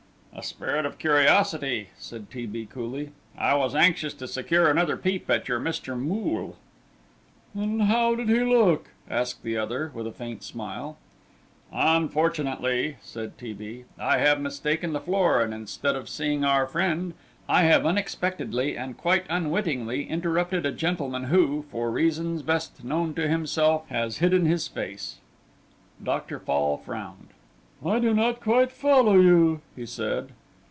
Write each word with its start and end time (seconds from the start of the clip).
"A 0.33 0.43
spirit 0.43 0.87
of 0.87 0.97
curiosity," 0.97 1.89
said 1.99 2.31
T. 2.31 2.45
B., 2.47 2.65
coolly. 2.65 3.11
"I 3.37 3.53
was 3.53 3.75
anxious 3.75 4.13
to 4.15 4.27
secure 4.27 4.71
another 4.71 4.95
peep 4.97 5.29
at 5.29 5.47
your 5.49 5.59
Mr. 5.59 5.95
Moole." 5.99 6.55
"And 7.53 7.83
how 7.83 8.15
did 8.15 8.27
he 8.29 8.39
look?" 8.39 8.87
asked 9.09 9.43
the 9.43 9.57
other, 9.57 9.91
with 9.93 10.07
a 10.07 10.11
faint 10.13 10.41
smile. 10.41 10.97
"Unfortunately," 11.71 12.95
said 13.01 13.37
T. 13.37 13.53
B., 13.53 13.83
"I 13.99 14.17
have 14.19 14.39
mistaken 14.41 14.93
the 14.93 15.01
floor, 15.01 15.41
and 15.41 15.53
instead 15.53 15.95
of 15.97 16.09
seeing 16.09 16.43
our 16.45 16.65
friend, 16.65 17.13
I 17.49 17.63
have 17.63 17.85
unexpectedly 17.85 18.75
and 18.77 18.97
quite 18.97 19.25
unwittingly 19.29 20.05
interrupted 20.09 20.65
a 20.65 20.71
gentleman 20.71 21.25
who, 21.25 21.65
for 21.69 21.91
reasons 21.91 22.41
best 22.41 22.83
known 22.85 23.13
to 23.15 23.27
himself, 23.27 23.85
has 23.89 24.17
hidden 24.19 24.45
his 24.47 24.67
face." 24.67 25.17
Dr. 26.01 26.39
Fall 26.39 26.77
frowned. 26.77 27.27
"I 27.83 27.97
do 27.97 28.13
not 28.13 28.41
quite 28.41 28.71
follow 28.71 29.15
you," 29.15 29.59
he 29.75 29.87
said. 29.87 30.29